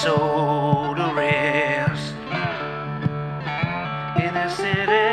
[0.00, 2.14] soul to rest
[4.16, 5.10] in the city.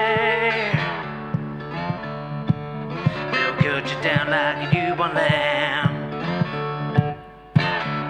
[3.34, 5.91] They'll cut you down like a newborn lamb.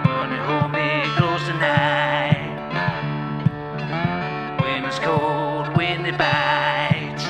[0.05, 2.45] Wanna hold me close tonight
[4.61, 7.25] when it's cold, when it bites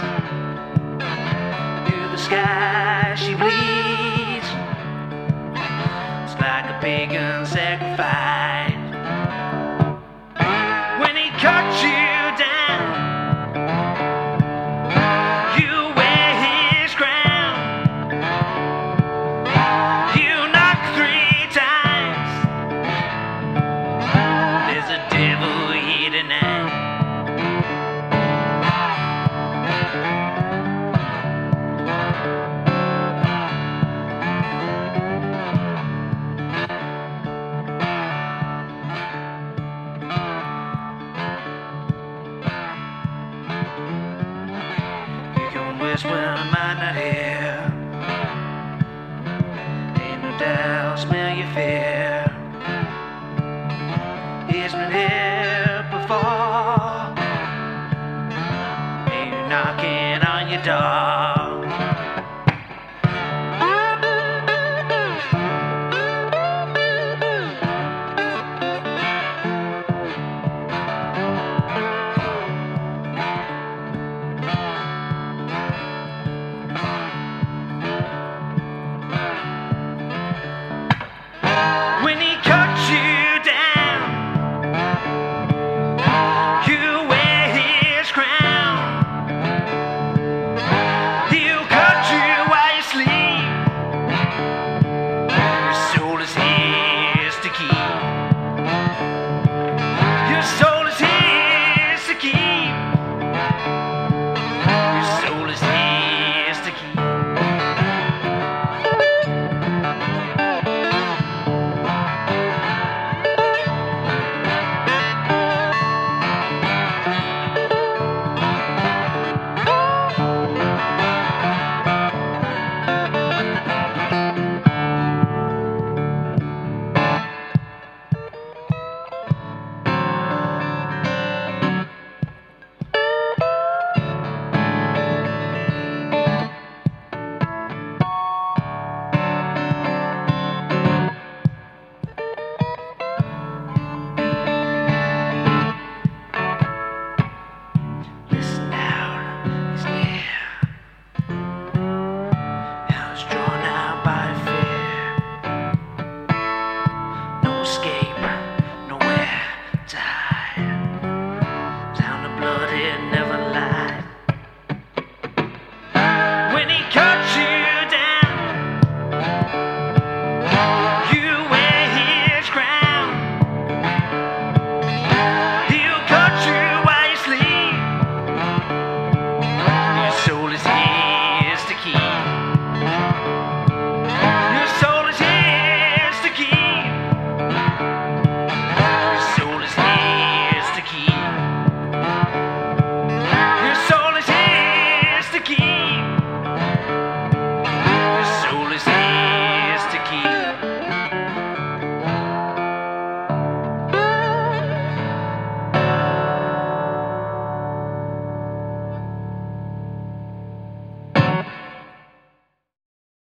[1.88, 3.16] through the sky.
[3.16, 4.50] She bleeds.
[6.26, 7.57] It's like a pagan's
[11.40, 11.97] When
[45.98, 47.74] Can whisper, I might not hear.
[50.04, 52.24] Ain't no doubt, smell your fear.
[54.48, 57.16] It's been here before.
[59.12, 61.27] Ain't knocking on your door.